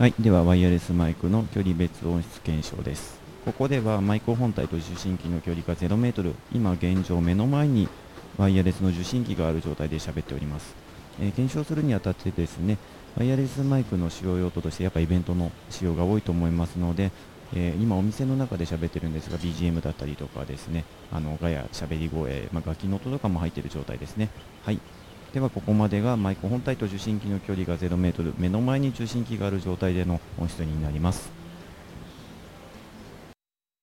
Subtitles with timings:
[0.00, 3.20] はい、ではワイヤレスマイクの距離別音質検証です。
[3.44, 7.86] ここではマイク本体と受信機の距離が0メートル、今現状目の前に
[8.38, 10.74] ワイヤレスの受信機がある状態で喋っております。
[11.20, 12.78] えー、検証するにあたってですね、
[13.18, 17.10] ワイヤレスマイクの使用用途としてやっぱイベントの使用が多いと思いますので、
[17.54, 24.30] えー、今お店の中で喋ってるんですが BGM だったりとかですね、あのガヤ喋り声、まあ、楽器の音とかも入っている状態ですね。
[24.64, 24.80] はい。
[25.32, 31.39] ではここまでがマイク本体と受信機の距離が0メートル目の前に受信機がある状態での音質になります。